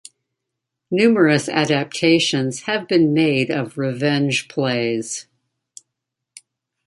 Numerous 0.89 1.47
adaptations 1.47 2.63
have 2.63 2.87
been 2.87 3.13
made 3.13 3.51
of 3.51 3.77
revenge 3.77 4.47
plays. 4.47 5.27